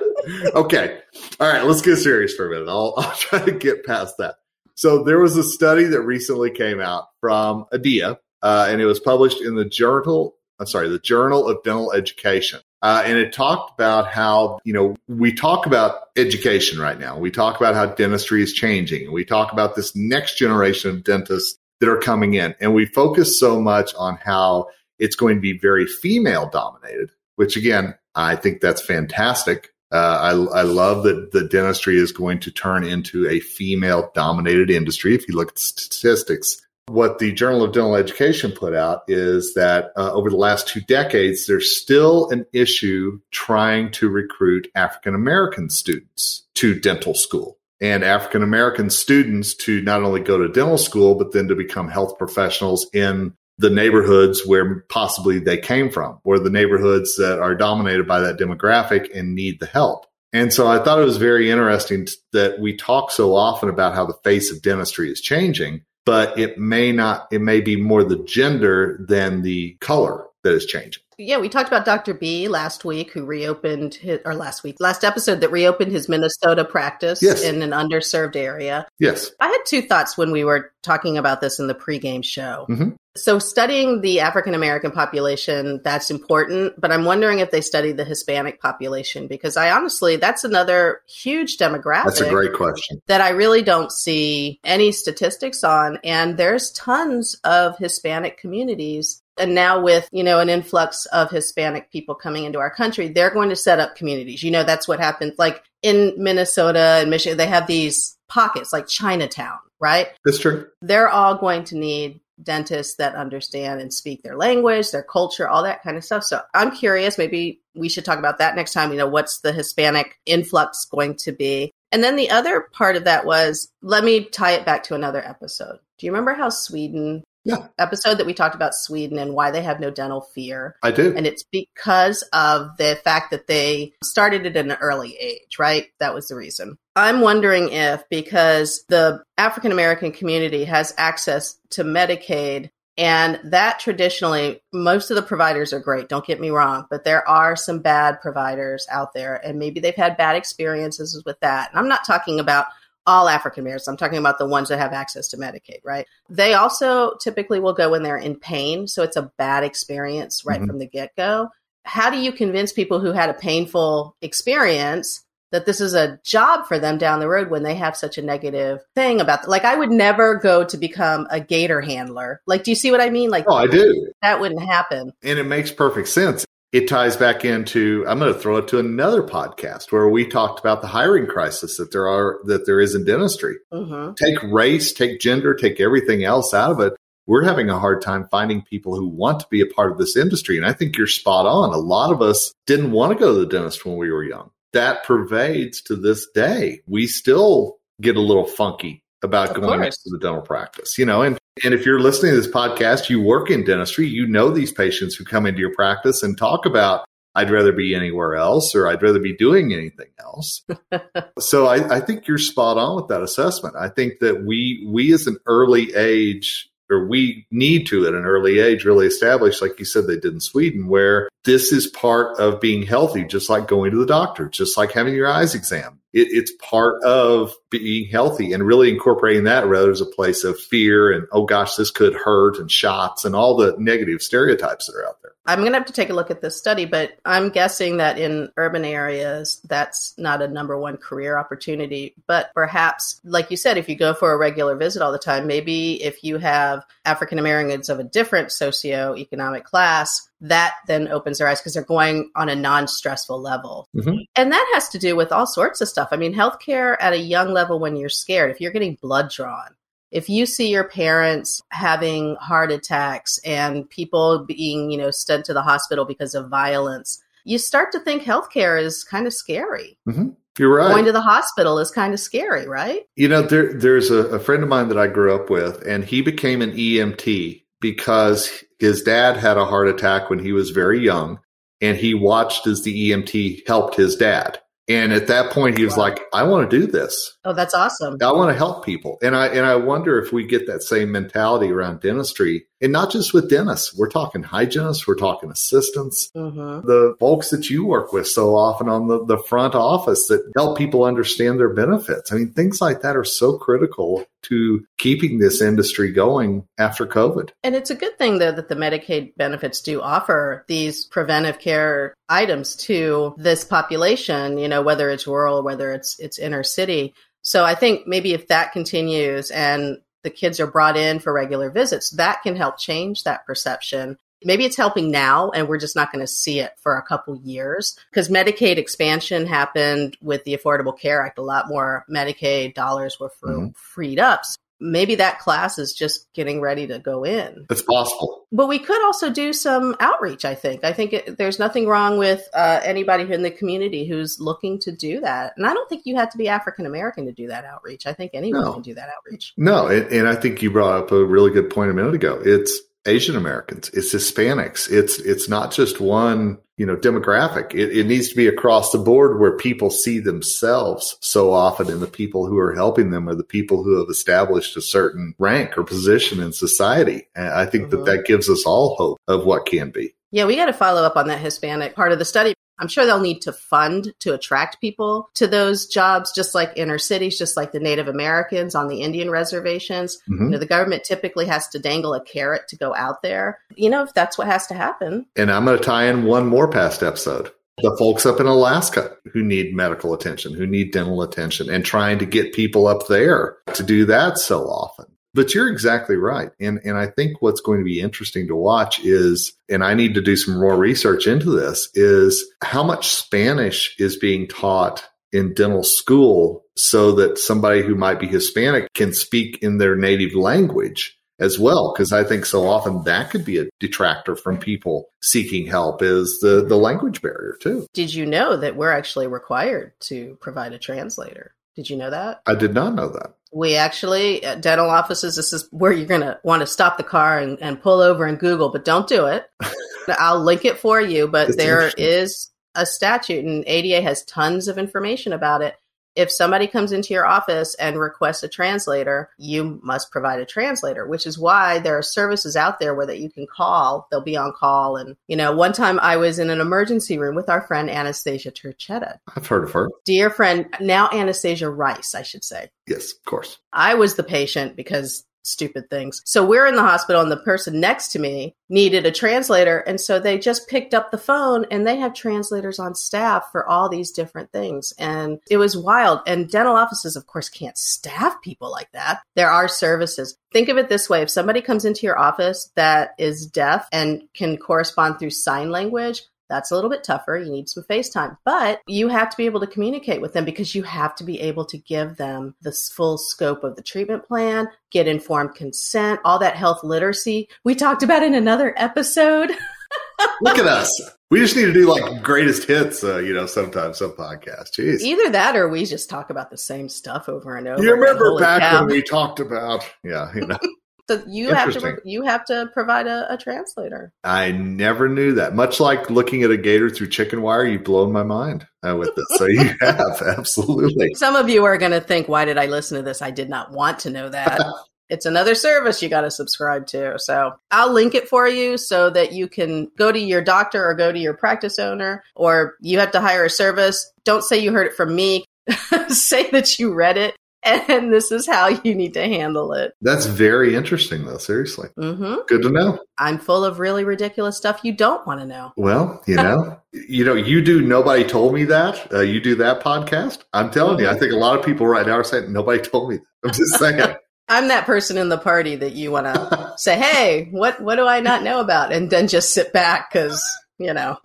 [0.55, 1.01] Okay.
[1.41, 1.65] All right.
[1.65, 2.71] Let's get serious for a minute.
[2.71, 4.37] I'll, I'll try to get past that.
[4.77, 9.01] So there was a study that recently came out from ADEA, uh, and it was
[9.01, 10.37] published in the journal.
[10.59, 12.61] I'm sorry, the Journal of Dental Education.
[12.83, 17.19] Uh, and it talked about how, you know, we talk about education right now.
[17.19, 19.11] We talk about how dentistry is changing.
[19.11, 22.55] We talk about this next generation of dentists that are coming in.
[22.61, 24.69] And we focus so much on how
[24.99, 29.71] it's going to be very female dominated, which again, I think that's fantastic.
[29.91, 34.71] Uh, I, I love that the dentistry is going to turn into a female dominated
[34.71, 35.15] industry.
[35.15, 39.93] If you look at statistics, what the Journal of Dental Education put out is that
[39.97, 45.71] uh, over the last two decades, there's still an issue trying to recruit African American
[45.71, 51.17] students to dental school and African American students to not only go to dental school,
[51.17, 56.39] but then to become health professionals in the neighborhoods where possibly they came from, or
[56.39, 60.07] the neighborhoods that are dominated by that demographic and need the help.
[60.33, 64.07] And so I thought it was very interesting that we talk so often about how
[64.07, 68.23] the face of dentistry is changing, but it may not, it may be more the
[68.25, 71.03] gender than the color that is changing.
[71.19, 72.15] Yeah, we talked about Dr.
[72.15, 76.65] B last week, who reopened his, or last week, last episode that reopened his Minnesota
[76.65, 77.43] practice yes.
[77.43, 78.87] in an underserved area.
[78.99, 79.31] Yes.
[79.41, 82.67] I had two thoughts when we were talking about this in the pregame show.
[82.69, 82.91] Mm-hmm.
[83.17, 88.05] So, studying the African American population, that's important, but I'm wondering if they study the
[88.05, 92.07] Hispanic population because I honestly, that's another huge demographic.
[92.07, 93.01] That's a great question.
[93.07, 96.01] That I really don't see any statistics on.
[96.03, 101.91] And there's tons of Hispanic communities and now with, you know, an influx of Hispanic
[101.91, 104.43] people coming into our country, they're going to set up communities.
[104.43, 105.35] You know, that's what happens.
[105.39, 110.09] Like in Minnesota and Michigan, they have these pockets like Chinatown, right?
[110.25, 110.69] That's true.
[110.83, 115.63] They're all going to need dentists that understand and speak their language, their culture, all
[115.63, 116.25] that kind of stuff.
[116.25, 118.91] So I'm curious, maybe we should talk about that next time.
[118.91, 121.73] You know, what's the Hispanic influx going to be?
[121.93, 125.25] And then the other part of that was let me tie it back to another
[125.25, 125.79] episode.
[125.99, 127.69] Do you remember how Sweden yeah.
[127.79, 130.77] episode that we talked about Sweden and why they have no dental fear.
[130.83, 131.15] I do.
[131.17, 135.87] And it's because of the fact that they started it at an early age, right?
[136.01, 136.79] That was the reason.
[136.97, 144.63] I'm wondering if because the African American community has access to Medicaid and that traditionally,
[144.73, 148.21] most of the providers are great, don't get me wrong, but there are some bad
[148.21, 151.71] providers out there, and maybe they've had bad experiences with that.
[151.71, 152.67] And I'm not talking about
[153.07, 153.89] all African Americans.
[153.89, 156.07] I'm talking about the ones that have access to Medicaid, right?
[156.29, 158.89] They also typically will go in there in pain.
[158.89, 160.67] So it's a bad experience right mm-hmm.
[160.67, 161.49] from the get go.
[161.85, 166.67] How do you convince people who had a painful experience that this is a job
[166.67, 169.77] for them down the road when they have such a negative thing about like I
[169.77, 172.41] would never go to become a gator handler.
[172.47, 173.31] Like do you see what I mean?
[173.31, 174.13] Like Oh, I do.
[174.21, 175.13] That wouldn't happen.
[175.23, 178.81] And it makes perfect sense it ties back into i'm going to throw it to
[178.81, 182.97] another podcast where we talked about the hiring crisis that there are that there is
[182.97, 183.57] in dentistry.
[183.73, 184.15] Mm-hmm.
[184.15, 186.95] take race take gender take everything else out of it.
[187.27, 190.17] We're having a hard time finding people who want to be a part of this
[190.17, 191.73] industry and i think you're spot on.
[191.73, 194.51] A lot of us didn't want to go to the dentist when we were young.
[194.73, 196.81] That pervades to this day.
[196.89, 199.99] We still get a little funky about of going course.
[199.99, 203.21] to the dental practice you know and and if you're listening to this podcast, you
[203.21, 207.05] work in dentistry, you know these patients who come into your practice and talk about
[207.37, 210.65] I'd rather be anywhere else or I'd rather be doing anything else.
[211.39, 213.75] so I, I think you're spot on with that assessment.
[213.77, 218.25] I think that we we as an early age or we need to at an
[218.25, 222.39] early age really establish, like you said, they did in Sweden, where this is part
[222.39, 225.99] of being healthy, just like going to the doctor, just like having your eyes examined.
[226.15, 230.59] It, it's part of being healthy and really incorporating that rather as a place of
[230.59, 234.97] fear and, oh gosh, this could hurt and shots and all the negative stereotypes that
[234.97, 235.33] are out there.
[235.47, 238.19] I'm going to have to take a look at this study, but I'm guessing that
[238.19, 242.15] in urban areas, that's not a number one career opportunity.
[242.27, 245.47] But perhaps, like you said, if you go for a regular visit all the time,
[245.47, 251.49] maybe if you have African Americans of a different socioeconomic class, that then opens their
[251.49, 253.89] eyes because they're going on a non stressful level.
[253.97, 254.19] Mm-hmm.
[254.37, 256.09] And that has to do with all sorts of stuff.
[256.13, 259.75] I mean, healthcare at a young level when you're scared, if you're getting blood drawn,
[260.11, 265.55] if you see your parents having heart attacks and people being, you know, sent to
[265.55, 269.99] the hospital because of violence, you start to think healthcare is kind of scary.
[270.07, 270.31] Mm-hmm.
[270.59, 270.93] You're right.
[270.93, 273.03] Going to the hospital is kind of scary, right?
[273.17, 276.05] You know, there, there's a, a friend of mine that I grew up with, and
[276.05, 281.05] he became an EMT because his dad had a heart attack when he was very
[281.05, 281.39] young,
[281.83, 284.59] and he watched as the EMT helped his dad.
[284.89, 286.05] And at that point, he was wow.
[286.05, 287.34] like, I want to do this.
[287.45, 288.17] Oh, that's awesome.
[288.23, 289.19] I want to help people.
[289.23, 293.11] And I, and I wonder if we get that same mentality around dentistry and not
[293.11, 293.97] just with dentists.
[293.97, 295.07] We're talking hygienists.
[295.07, 296.87] We're talking assistants, mm-hmm.
[296.87, 300.77] the folks that you work with so often on the, the front office that help
[300.77, 302.33] people understand their benefits.
[302.33, 307.51] I mean, things like that are so critical to keeping this industry going after COVID.
[307.63, 312.15] And it's a good thing, though, that the Medicaid benefits do offer these preventive care
[312.29, 317.15] items to this population, you know, whether it's rural, whether it's it's inner city.
[317.45, 321.71] So I think maybe if that continues and the kids are brought in for regular
[321.71, 324.17] visits, that can help change that perception.
[324.43, 327.37] Maybe it's helping now and we're just not going to see it for a couple
[327.37, 331.39] years because Medicaid expansion happened with the Affordable Care Act.
[331.39, 333.69] A lot more Medicaid dollars were mm-hmm.
[333.75, 334.43] freed up
[334.81, 337.67] maybe that class is just getting ready to go in.
[337.71, 338.47] It's possible.
[338.53, 340.85] But we could also do some outreach, I think.
[340.85, 344.93] I think it, there's nothing wrong with uh, anybody in the community who's looking to
[344.93, 345.55] do that.
[345.57, 348.07] And I don't think you have to be African American to do that outreach.
[348.07, 348.73] I think anyone no.
[348.75, 349.55] can do that outreach.
[349.57, 352.41] No, and, and I think you brought up a really good point a minute ago.
[352.45, 354.91] It's Asian Americans, it's Hispanics.
[354.91, 357.75] It's it's not just one, you know, demographic.
[357.75, 362.01] It, it, needs to be across the board where people see themselves so often in
[362.01, 365.77] the people who are helping them or the people who have established a certain rank
[365.77, 367.29] or position in society.
[367.35, 368.05] And I think mm-hmm.
[368.05, 370.15] that that gives us all hope of what can be.
[370.31, 373.07] Yeah, we got to follow up on that Hispanic part of the study I'm sure
[373.07, 377.57] they'll need to fund to attract people to those jobs, just like inner cities, just
[377.57, 380.19] like the Native Americans on the Indian reservations.
[380.29, 380.45] Mm-hmm.
[380.45, 383.59] You know, the government typically has to dangle a carrot to go out there.
[383.77, 385.27] You know, if that's what has to happen.
[385.37, 387.51] And I'm going to tie in one more past episode.
[387.79, 392.21] The folks up in Alaska who need medical attention, who need dental attention, and trying
[392.21, 395.07] to get people up there to do that so often.
[395.35, 396.51] But you're exactly right.
[396.61, 400.15] And and I think what's going to be interesting to watch is and I need
[400.15, 405.53] to do some more research into this is how much Spanish is being taught in
[405.53, 411.19] dental school so that somebody who might be Hispanic can speak in their native language
[411.41, 411.93] as well.
[411.93, 416.39] Because i think so often that could be a detractor from people seeking help is
[416.41, 417.87] the the language barrier too.
[417.93, 421.55] Did you know that we're actually required to provide a translator?
[421.75, 422.41] Did you know that?
[422.47, 426.23] I did not know that we actually, at dental offices, this is where you're going
[426.23, 429.27] to want to stop the car and, and pull over and Google, but don't do
[429.27, 429.49] it.
[430.09, 434.67] I'll link it for you, but That's there is a statute and ADA has tons
[434.67, 435.77] of information about it
[436.17, 441.07] if somebody comes into your office and requests a translator, you must provide a translator,
[441.07, 444.07] which is why there are services out there where that you can call.
[444.11, 444.97] They'll be on call.
[444.97, 448.51] And, you know, one time I was in an emergency room with our friend Anastasia
[448.51, 449.19] Turchetta.
[449.35, 449.89] I've heard of her.
[450.05, 452.71] Dear friend, now Anastasia Rice, I should say.
[452.87, 453.59] Yes, of course.
[453.73, 456.23] I was the patient because stupid things.
[456.25, 459.79] So we're in the hospital and the person next to me needed a translator.
[459.79, 463.67] And so they just picked up the phone and they have translators on staff for
[463.67, 464.93] all these different things.
[464.99, 466.21] And it was wild.
[466.27, 469.21] And dental offices, of course, can't staff people like that.
[469.37, 470.37] There are services.
[470.53, 471.23] Think of it this way.
[471.23, 476.23] If somebody comes into your office that is deaf and can correspond through sign language,
[476.49, 477.37] that's a little bit tougher.
[477.37, 480.75] You need some FaceTime, but you have to be able to communicate with them because
[480.75, 484.69] you have to be able to give them the full scope of the treatment plan,
[484.91, 489.51] get informed consent, all that health literacy we talked about in another episode.
[490.41, 490.91] Look at us.
[491.31, 494.71] We just need to do like greatest hits, uh, you know, sometimes some podcasts.
[494.79, 495.01] Jeez.
[495.01, 497.83] Either that or we just talk about the same stuff over and over.
[497.83, 498.81] You remember back cow.
[498.81, 500.59] when we talked about, yeah, you know.
[501.09, 504.13] So you have to you have to provide a, a translator.
[504.25, 505.55] I never knew that.
[505.55, 509.15] Much like looking at a gator through chicken wire, you've blown my mind uh, with
[509.15, 509.27] this.
[509.37, 511.13] So you have, absolutely.
[511.15, 513.21] Some of you are going to think, "Why did I listen to this?
[513.21, 514.61] I did not want to know that."
[515.11, 517.19] it's another service you got to subscribe to.
[517.19, 520.95] So I'll link it for you so that you can go to your doctor or
[520.95, 524.11] go to your practice owner, or you have to hire a service.
[524.25, 525.45] Don't say you heard it from me.
[526.09, 527.37] say that you read it,
[527.89, 529.95] and this is how you need to handle it.
[530.03, 531.39] That's very interesting, though.
[531.39, 531.89] Seriously.
[531.97, 532.99] hmm Good to know.
[533.19, 535.73] I'm full of really ridiculous stuff you don't want to know.
[535.77, 537.81] Well, you know, you know, you do.
[537.81, 539.13] Nobody told me that.
[539.13, 540.43] Uh, you do that podcast.
[540.53, 543.11] I'm telling you, I think a lot of people right now are saying nobody told
[543.11, 543.17] me.
[543.17, 543.49] That.
[543.49, 544.17] I'm just saying.
[544.49, 548.07] I'm that person in the party that you want to say, "Hey, what what do
[548.07, 550.45] I not know about?" and then just sit back because
[550.79, 551.19] you know.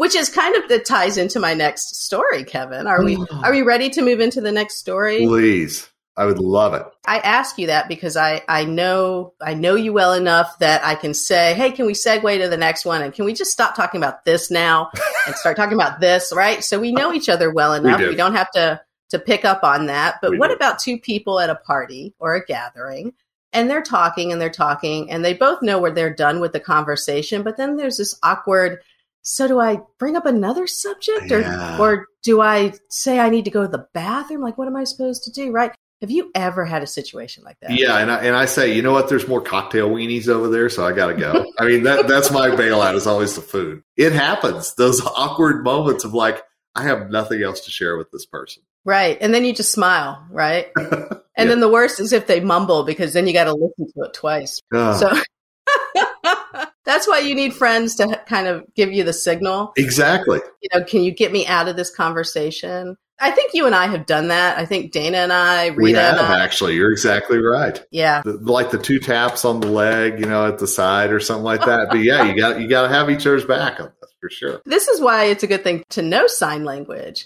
[0.00, 2.86] Which is kind of that ties into my next story, Kevin.
[2.86, 3.26] Are we oh.
[3.44, 5.26] are we ready to move into the next story?
[5.26, 6.86] Please, I would love it.
[7.06, 10.94] I ask you that because I I know I know you well enough that I
[10.94, 13.76] can say, "Hey, can we segue to the next one and can we just stop
[13.76, 14.90] talking about this now
[15.26, 16.64] and start talking about this?" Right?
[16.64, 18.00] So we know each other well enough.
[18.00, 18.08] do.
[18.08, 20.16] We don't have to to pick up on that.
[20.22, 20.54] But We what do.
[20.54, 23.12] about two people at a party or a gathering
[23.52, 26.60] and they're talking and they're talking and they both know where they're done with the
[26.60, 28.80] conversation, but then there's this awkward
[29.22, 31.78] so do I bring up another subject or Yeah.
[31.78, 34.40] or do I say I need to go to the bathroom?
[34.42, 35.50] Like what am I supposed to do?
[35.52, 35.72] Right?
[36.00, 37.72] Have you ever had a situation like that?
[37.72, 39.10] Yeah, and I, and I say, you know what?
[39.10, 41.44] There's more cocktail weenies over there, so I got to go.
[41.58, 43.82] I mean, that that's my bailout is always the food.
[43.98, 44.74] It happens.
[44.76, 46.42] Those awkward moments of like,
[46.74, 48.62] I have nothing else to share with this person.
[48.86, 49.18] Right.
[49.20, 50.68] And then you just smile, right?
[51.36, 51.54] And Yeah.
[51.54, 54.12] then the worst is if they mumble because then you got to listen to it
[54.14, 54.60] twice.
[54.74, 55.08] Ah, So
[56.90, 59.72] that's why you need friends to kind of give you the signal.
[59.76, 60.40] exactly.
[60.62, 62.96] You know, can you get me out of this conversation?
[63.22, 64.58] I think you and I have done that.
[64.58, 66.42] I think Dana and I, Rita we have I.
[66.42, 66.74] actually.
[66.74, 67.82] You're exactly right.
[67.90, 68.22] Yeah.
[68.24, 71.44] The, like the two taps on the leg, you know, at the side or something
[71.44, 71.88] like that.
[71.90, 74.62] But yeah, you got you got to have each other's back on for sure.
[74.64, 77.24] This is why it's a good thing to know sign language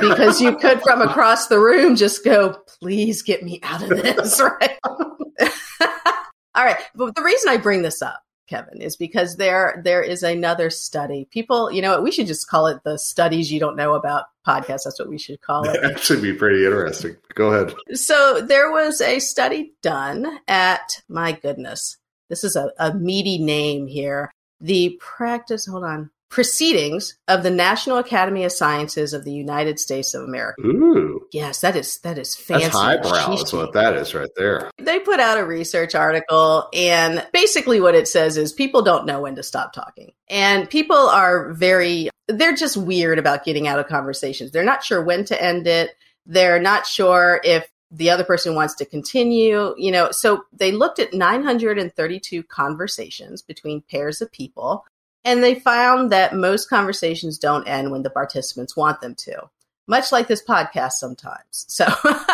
[0.00, 4.40] because you could from across the room just go, please get me out of this,
[4.60, 4.78] right?
[6.54, 6.78] All right.
[6.94, 11.26] But the reason I bring this up, Kevin, is because there there is another study.
[11.30, 14.26] People, you know what, we should just call it the studies you don't know about
[14.46, 14.84] podcast.
[14.84, 15.72] That's what we should call it.
[15.80, 17.16] That'd actually be pretty interesting.
[17.34, 17.74] Go ahead.
[17.92, 21.98] So there was a study done at my goodness.
[22.28, 24.32] This is a, a meaty name here.
[24.60, 30.12] The practice, hold on, proceedings of the National Academy of Sciences of the United States
[30.12, 30.60] of America.
[30.66, 32.64] Ooh, Yes, that is that is fancy.
[32.64, 33.32] that's highbrow.
[33.32, 34.70] Is what that is right there.
[34.76, 39.22] They put out a research article, and basically what it says is people don't know
[39.22, 40.12] when to stop talking.
[40.28, 44.50] And people are very, they're just weird about getting out of conversations.
[44.50, 45.92] They're not sure when to end it.
[46.26, 50.10] They're not sure if the other person wants to continue, you know.
[50.10, 54.84] So they looked at 932 conversations between pairs of people,
[55.26, 59.50] and they found that most conversations don't end when the participants want them to,
[59.86, 61.66] much like this podcast sometimes.
[61.68, 61.86] So.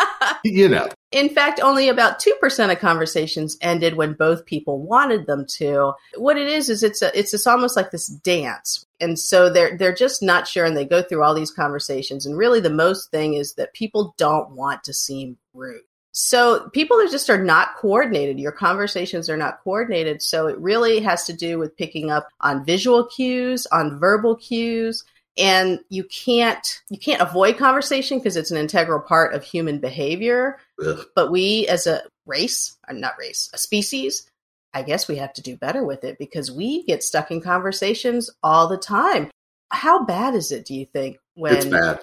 [0.45, 5.45] You know, In fact, only about 2% of conversations ended when both people wanted them
[5.57, 5.93] to.
[6.15, 8.85] What it is is it's a, it's just almost like this dance.
[8.99, 12.37] And so they're they're just not sure and they go through all these conversations and
[12.37, 15.83] really the most thing is that people don't want to seem rude.
[16.13, 18.39] So people are just are not coordinated.
[18.39, 20.21] Your conversations are not coordinated.
[20.21, 25.03] So it really has to do with picking up on visual cues, on verbal cues,
[25.37, 30.59] and you can't you can't avoid conversation because it's an integral part of human behavior
[30.85, 31.05] Ugh.
[31.15, 34.29] but we as a race or not race a species
[34.73, 38.29] i guess we have to do better with it because we get stuck in conversations
[38.43, 39.29] all the time
[39.71, 41.99] how bad is it do you think when it's bad.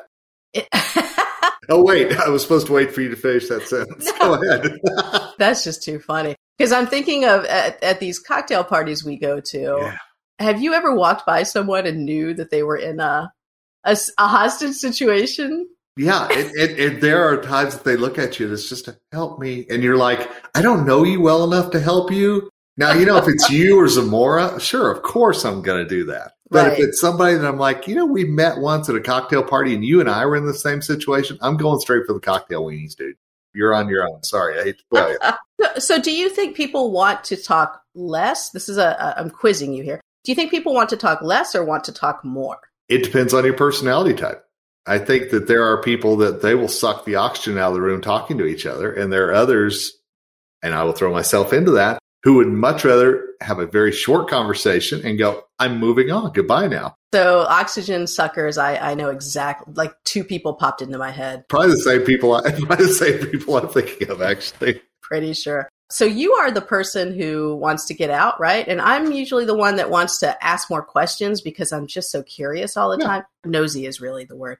[0.52, 0.68] it-
[1.70, 4.10] Oh wait, I was supposed to wait for you to finish that sentence.
[4.18, 4.78] Go ahead.
[5.38, 9.40] that's just too funny because i'm thinking of at, at these cocktail parties we go
[9.40, 9.96] to Yeah.
[10.38, 13.32] have you ever walked by someone and knew that they were in a
[13.84, 16.28] a hostage situation yeah,
[17.00, 19.82] there are times that they look at you and it's just to help me, and
[19.82, 22.48] you're like, I don't know you well enough to help you.
[22.80, 26.04] Now, you know, if it's you or Zamora, sure, of course I'm going to do
[26.04, 26.32] that.
[26.48, 26.72] But Right.
[26.72, 29.74] if it's somebody that I'm like, you know, we met once at a cocktail party
[29.74, 32.64] and you and I were in the same situation, I'm going straight for the cocktail
[32.64, 33.16] weenies, dude.
[33.52, 34.22] You're on your own.
[34.22, 35.18] Sorry, I hate to tell you.
[35.76, 38.48] So, do you think people want to talk less?
[38.48, 40.00] This is a, a I'm quizzing you here.
[40.24, 42.56] Do you think people want to talk less or want to talk more?
[42.88, 44.42] It depends on your personality type.
[44.86, 47.82] I think that there are people that they will suck the oxygen out of the
[47.82, 49.92] room talking to each other, and there are others,
[50.62, 54.28] and I will throw myself into that, who would much rather have a very short
[54.28, 56.32] conversation and go, I'm moving on.
[56.32, 56.94] Goodbye now.
[57.12, 59.72] So oxygen suckers, I, I know exactly.
[59.74, 61.44] Like two people popped into my head.
[61.48, 64.80] Probably the same people I, probably the same people I'm thinking of, actually.
[65.02, 65.68] Pretty sure.
[65.90, 68.66] So you are the person who wants to get out, right?
[68.68, 72.22] And I'm usually the one that wants to ask more questions because I'm just so
[72.22, 73.06] curious all the Yeah.
[73.08, 73.22] time.
[73.44, 74.58] Nosy is really the word.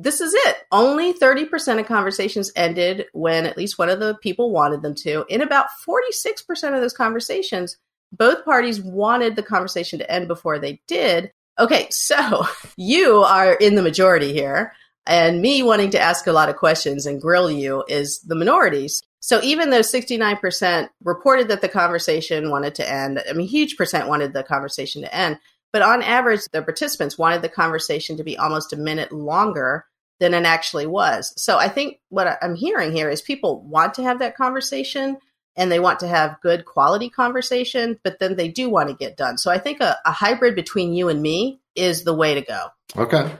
[0.00, 0.58] This is it.
[0.70, 5.24] Only 30% of conversations ended when at least one of the people wanted them to.
[5.28, 7.76] In about 46% of those conversations,
[8.12, 11.32] both parties wanted the conversation to end before they did.
[11.58, 14.72] Okay, so you are in the majority here,
[15.04, 19.02] and me wanting to ask a lot of questions and grill you is the minorities.
[19.18, 24.06] So even though 69% reported that the conversation wanted to end, I mean, huge percent
[24.06, 25.40] wanted the conversation to end,
[25.72, 29.86] but on average, the participants wanted the conversation to be almost a minute longer
[30.20, 31.32] than it actually was.
[31.40, 35.18] So I think what I'm hearing here is people want to have that conversation
[35.56, 39.16] and they want to have good quality conversation, but then they do want to get
[39.16, 39.38] done.
[39.38, 42.68] So I think a, a hybrid between you and me is the way to go.
[42.96, 43.32] Okay.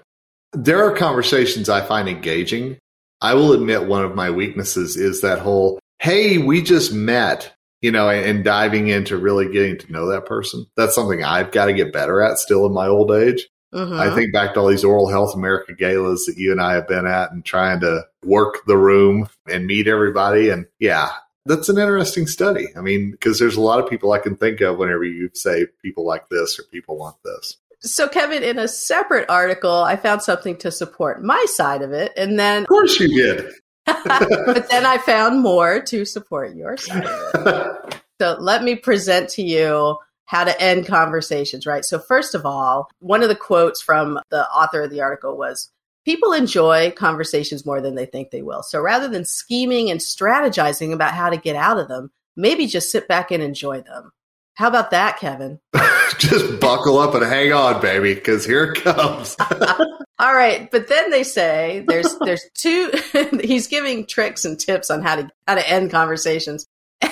[0.52, 2.78] There are conversations I find engaging.
[3.20, 7.92] I will admit one of my weaknesses is that whole, hey, we just met, you
[7.92, 10.66] know, and diving into really getting to know that person.
[10.76, 13.46] That's something I've got to get better at still in my old age.
[13.74, 13.98] Mhm.
[13.98, 16.88] I think back to all these Oral Health America galas that you and I have
[16.88, 20.48] been at and trying to work the room and meet everybody.
[20.48, 21.10] And yeah,
[21.44, 22.68] that's an interesting study.
[22.76, 25.66] I mean, because there's a lot of people I can think of whenever you say
[25.82, 27.56] people like this or people want this.
[27.80, 32.12] So, Kevin, in a separate article, I found something to support my side of it.
[32.16, 33.52] And then, Of course you did.
[33.86, 37.94] but then I found more to support your side of it.
[38.20, 39.96] So, let me present to you
[40.28, 41.84] how to end conversations, right?
[41.84, 45.70] So, first of all, one of the quotes from the author of the article was
[46.08, 48.62] People enjoy conversations more than they think they will.
[48.62, 52.90] So, rather than scheming and strategizing about how to get out of them, maybe just
[52.90, 54.12] sit back and enjoy them.
[54.54, 55.60] How about that, Kevin?
[56.18, 59.36] Just buckle up and hang on, baby, because here it comes.
[60.18, 62.90] All right, but then they say there's there's two.
[63.42, 66.66] he's giving tricks and tips on how to how to end conversations,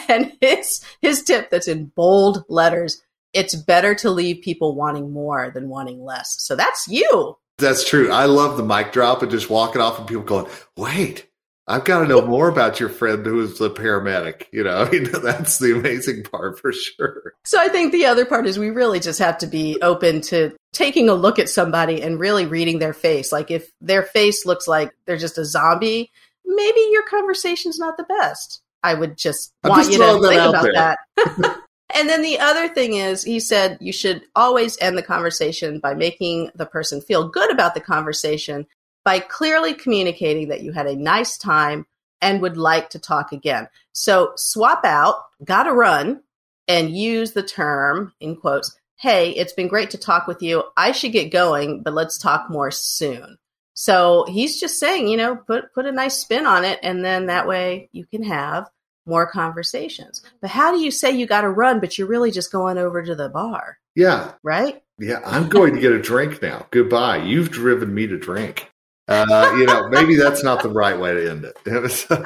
[0.09, 3.03] and his his tip that's in bold letters.
[3.37, 6.37] It's better to leave people wanting more than wanting less.
[6.39, 7.37] So that's you.
[7.59, 8.11] That's true.
[8.11, 10.47] I love the mic drop and just walking off and people going,
[10.77, 11.27] wait,
[11.69, 14.45] I've got to know more about your friend who is a paramedic.
[14.53, 17.35] You know, I mean, that's the amazing part for sure.
[17.45, 20.55] So I think the other part is we really just have to be open to
[20.73, 23.33] taking a look at somebody and really reading their face.
[23.33, 26.11] Like if their face looks like they're just a zombie,
[26.45, 28.63] maybe your conversation's not the best.
[28.83, 30.73] I would just I'm want just you to think about there.
[30.75, 31.61] that.
[31.95, 35.95] and then the other thing is, he said you should always end the conversation by
[35.95, 38.67] making the person feel good about the conversation
[39.05, 41.87] by clearly communicating that you had a nice time
[42.21, 43.69] and would like to talk again.
[43.93, 46.23] So swap out, gotta run,
[46.67, 50.65] and use the term, in quotes, hey, it's been great to talk with you.
[50.77, 53.39] I should get going, but let's talk more soon.
[53.75, 57.27] So he's just saying, you know, put put a nice spin on it, and then
[57.27, 58.69] that way you can have
[59.07, 60.23] more conversations.
[60.41, 63.03] But how do you say you got to run, but you're really just going over
[63.03, 64.33] to the bar, Yeah.
[64.43, 64.83] right?
[64.99, 65.21] Yeah.
[65.25, 66.67] I'm going to get a drink now.
[66.71, 67.19] Goodbye.
[67.19, 68.71] You've driven me to drink.
[69.09, 71.57] Uh, you know, maybe that's not the right way to end it.
[71.91, 72.23] So-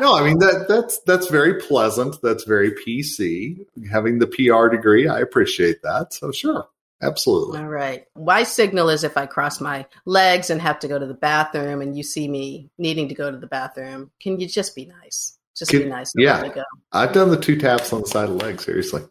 [0.00, 2.16] no, I mean that that's that's very pleasant.
[2.22, 3.66] That's very PC.
[3.90, 6.12] Having the PR degree, I appreciate that.
[6.14, 6.68] So sure,
[7.02, 7.58] absolutely.
[7.58, 8.06] All right.
[8.16, 11.82] My signal is if I cross my legs and have to go to the bathroom,
[11.82, 15.36] and you see me needing to go to the bathroom, can you just be nice?
[15.56, 16.12] Just be nice.
[16.16, 16.50] yeah.
[16.92, 18.60] I've done the two taps on the side of the leg.
[18.60, 19.02] Seriously.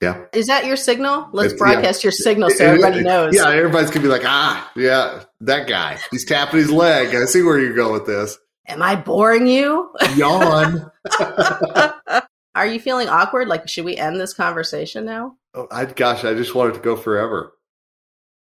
[0.00, 0.24] Yeah.
[0.32, 1.28] Is that your signal?
[1.32, 3.34] Let's It's- broadcast your signal so everybody knows.
[3.34, 5.98] Yeah, everybody's gonna be like, ah, yeah, that guy.
[6.10, 7.14] He's tapping his leg.
[7.14, 8.36] I see where you go with this.
[8.68, 9.90] Am I boring you?
[10.16, 10.90] Yawn.
[12.54, 13.48] Are you feeling awkward?
[13.48, 15.36] Like, should we end this conversation now?
[15.54, 17.52] oh, I, gosh, I just want it to go forever.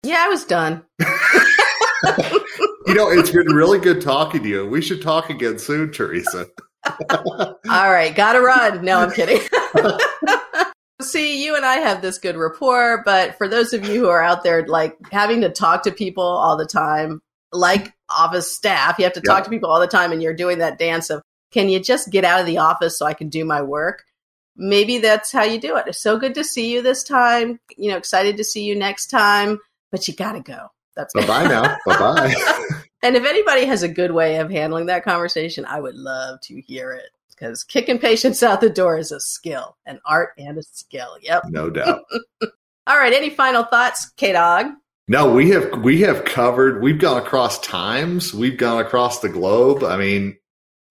[0.04, 0.84] Yeah, I was done.
[2.86, 4.68] You know, it's been really good talking to you.
[4.68, 6.48] We should talk again soon, Teresa.
[6.86, 8.84] All right, gotta run.
[8.84, 9.40] No, I'm kidding.
[11.02, 14.22] See, you and I have this good rapport, but for those of you who are
[14.22, 19.04] out there, like having to talk to people all the time, like office staff, you
[19.04, 21.70] have to talk to people all the time, and you're doing that dance of, can
[21.70, 24.04] you just get out of the office so I can do my work?
[24.56, 25.86] Maybe that's how you do it.
[25.88, 27.60] It's so good to see you this time.
[27.76, 29.60] You know, excited to see you next time,
[29.92, 30.68] but you gotta go.
[30.96, 31.78] That's Bye bye now.
[31.86, 32.66] bye bye.
[33.04, 36.62] And if anybody has a good way of handling that conversation, I would love to
[36.62, 40.64] hear it because kicking patients out the door is a skill, an art and a
[40.64, 41.18] skill.
[41.22, 41.44] Yep.
[41.50, 42.06] No doubt.
[42.88, 43.14] All right.
[43.14, 44.68] Any final thoughts, K Dog?
[45.10, 46.82] No, we have we have covered.
[46.82, 48.34] We've gone across times.
[48.34, 49.84] We've gone across the globe.
[49.84, 50.38] I mean,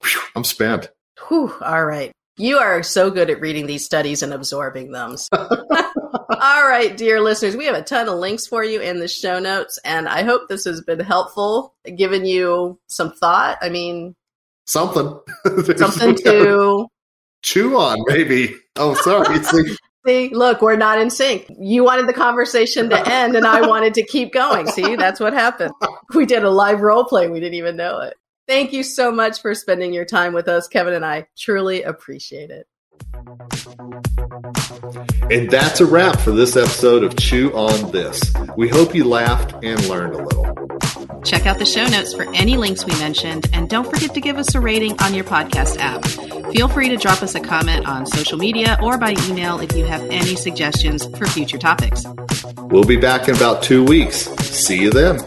[0.02, 0.90] phew, I'm spent.
[1.28, 1.54] Whew.
[1.62, 2.12] All right.
[2.36, 5.16] You are so good at reading these studies and absorbing them.
[5.32, 9.38] All right, dear listeners, we have a ton of links for you in the show
[9.38, 13.58] notes, and I hope this has been helpful, given you some thought.
[13.60, 14.14] I mean,
[14.66, 15.18] Something.
[15.76, 16.86] Something to
[17.42, 18.54] chew on, maybe.
[18.76, 19.42] Oh, sorry.
[19.42, 19.76] See,
[20.06, 21.46] See, look, we're not in sync.
[21.60, 24.66] You wanted the conversation to end, and I wanted to keep going.
[24.66, 25.72] See, that's what happened.
[26.12, 27.28] We did a live role play.
[27.28, 28.14] We didn't even know it.
[28.52, 31.26] Thank you so much for spending your time with us, Kevin and I.
[31.38, 32.68] Truly appreciate it.
[35.30, 38.20] And that's a wrap for this episode of Chew on This.
[38.58, 40.44] We hope you laughed and learned a little.
[41.24, 44.36] Check out the show notes for any links we mentioned, and don't forget to give
[44.36, 46.04] us a rating on your podcast app.
[46.52, 49.86] Feel free to drop us a comment on social media or by email if you
[49.86, 52.04] have any suggestions for future topics.
[52.64, 54.26] We'll be back in about two weeks.
[54.42, 55.20] See you then.